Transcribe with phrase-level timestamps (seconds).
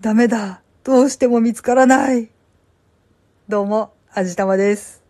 [0.00, 0.62] ダメだ。
[0.84, 2.28] どうしても見つからない。
[3.48, 5.02] どうも、あじたまです。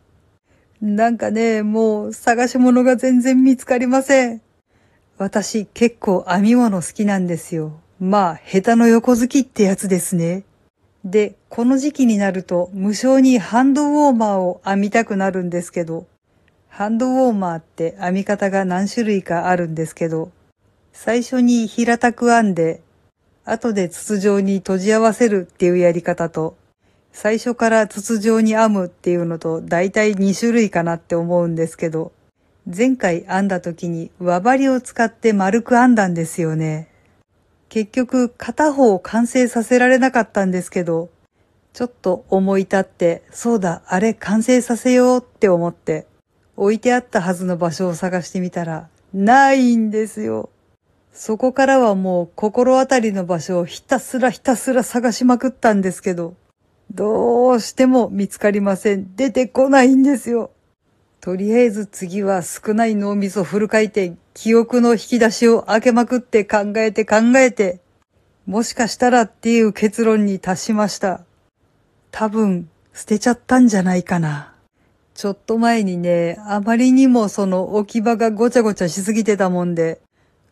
[0.80, 4.40] なんかね、もう探し物が全然見つかりません。
[5.18, 7.78] 私結構編み物好きなんですよ。
[8.00, 10.44] まあ、下手の横好きってやつですね。
[11.04, 16.06] で、この時期になると無償にハンドウォーマーを編みたくなるんですけど、
[16.70, 20.32] ハンドウォーマーって編み方が何種類かあるんですけど、
[20.94, 22.80] 最初に平たく編んで
[23.50, 26.56] 後で筒状に閉じ合わせるっていうやり方と、
[27.12, 32.12] 最初から筒状に編むっていうのと大体2種類かなって思うんですけど、
[32.66, 36.88] 前回編んだ時に輪針を使って丸く編んだんですよね。
[37.70, 41.08] 結局片方を完成させられなかったんですけど、
[41.72, 46.06] ちょっと思い立って、そうだ、あれ完成させようって思って、
[46.56, 50.50] 置いてあったはずの場所を探してみたら、ないんですよ。
[51.20, 56.36] そこからはもう心当たりの場所をひたすらひたすら探しまくったんですけど、
[56.92, 59.16] どうしても見つかりません。
[59.16, 60.52] 出てこないんですよ。
[61.20, 67.80] とりあえず次は少ない脳みそフル回転、記憶の引き出しを開けまくって考えて考えて、
[68.46, 71.22] もしかしたらっていう結論に達しました。
[72.12, 74.54] 多分、捨てちゃったんじゃないかな。
[75.14, 80.00] ちょっと前にね、あまりにもその置き場がごちゃごちゃしすぎてたもんで、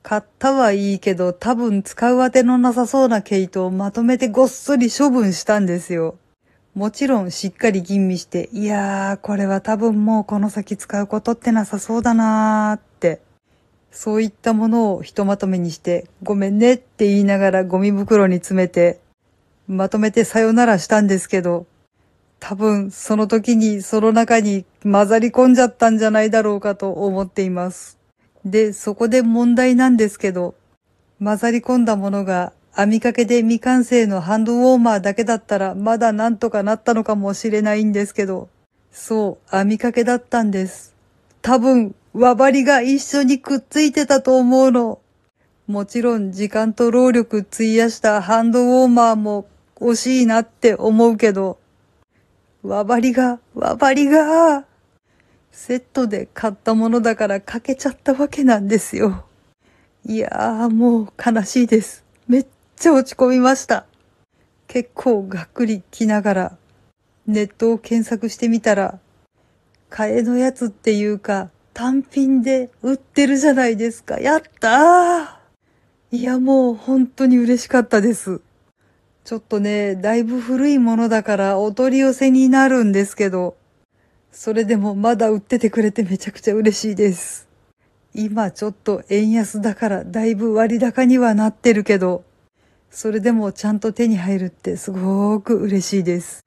[0.08, 6.14] 買ったはいいけど多分使うあてのなさそうな毛糸をまとめてごっそり処分したんですよ。
[6.76, 13.20] もちろんしっかり吟味して、いやー、これは多分もうこの先使うことってなさそうだなーって、
[13.90, 19.00] そういったものをひとまとめにして、ごめんねって言いながらゴミ袋に詰めて、
[19.66, 21.66] まとめてさよならしたんですけど、
[22.38, 27.95] 多分その時にその中に混ざり込んじゃったんじゃないだろうかと思っています。
[28.47, 30.55] で、そこで問題なんですけど、
[31.22, 38.48] 混ざり込んだものが編みかけで未完成のハンドウォーマーだけだったらまだなんとかなったのかもしれないんですけど、
[38.92, 40.94] そう、編みかけだったんです。
[41.42, 45.00] 多分、輪針が一緒にくっついてたと思うの。
[45.66, 49.47] もちろん時間と労力費やしたハンドウォーマーも
[49.81, 51.59] 惜しいなって思うけど、
[52.62, 54.65] 輪針が、輪針が、
[55.56, 59.25] セットで買ったものだから欠けちゃったわけなんですよ。
[60.05, 62.05] いやーもう悲しいです。
[62.28, 62.47] めっ
[62.77, 63.87] ちゃ落ち込みました。
[64.69, 66.59] 結構がっくり来ながら
[67.27, 68.99] ネットを検索してみたら、
[69.89, 74.21] 替えのやつっていうか単品で売ってるじゃないですか。
[74.21, 78.43] やったーいやもう本当に嬉しかったです。
[79.25, 83.56] ちょっとね、だいぶ古いものだからお取り寄せになるんですけど、
[84.38, 87.48] それでもまだ売っててくれてめちゃくちゃ嬉しいです。
[88.12, 92.22] 今ちょっと円安だからだいぶ割高にはなってるけど、
[92.91, 96.44] それでもちゃんと手に入るってすごく嬉しいです。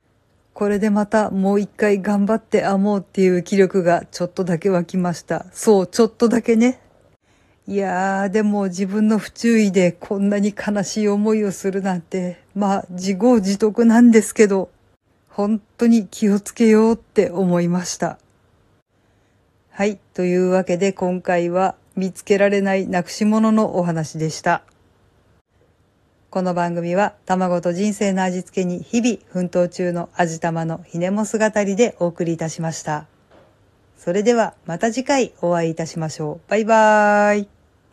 [0.53, 5.47] これでまたもう一回頑張って編もうっていう気力がちょっとだけ湧きました。
[5.51, 6.79] そう、ちょっとだけね。
[7.65, 14.69] いやー、でも自分の不注意でこんなに悲しい思いをするなんて、まあ自業自得なんですけど、
[15.39, 18.19] 本当に気をつけようって思いました。
[19.69, 19.97] はい。
[20.13, 24.63] というわけで今回は見つけられないなくし物のお話でした。
[26.29, 33.05] この番組は卵と人生の味付けに日々奮闘中の味玉のひねも姿りでお送りいたしました。
[33.97, 36.49] それではまた次回お会いいたしましょう。
[36.49, 37.58] バイバーイ。